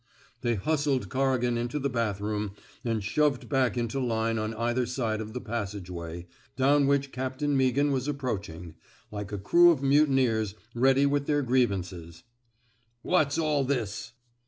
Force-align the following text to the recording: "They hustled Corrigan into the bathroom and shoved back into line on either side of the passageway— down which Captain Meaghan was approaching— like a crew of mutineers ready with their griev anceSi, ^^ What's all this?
"They 0.41 0.55
hustled 0.55 1.09
Corrigan 1.09 1.59
into 1.59 1.77
the 1.77 1.87
bathroom 1.87 2.53
and 2.83 3.03
shoved 3.03 3.47
back 3.47 3.77
into 3.77 3.99
line 3.99 4.39
on 4.39 4.55
either 4.55 4.87
side 4.87 5.21
of 5.21 5.33
the 5.33 5.39
passageway— 5.39 6.25
down 6.55 6.87
which 6.87 7.11
Captain 7.11 7.55
Meaghan 7.55 7.91
was 7.91 8.07
approaching— 8.07 8.73
like 9.11 9.31
a 9.31 9.37
crew 9.37 9.69
of 9.69 9.83
mutineers 9.83 10.55
ready 10.73 11.05
with 11.05 11.27
their 11.27 11.43
griev 11.43 11.67
anceSi, 11.67 12.01
^^ 12.03 12.23
What's 13.03 13.37
all 13.37 13.63
this? 13.63 14.13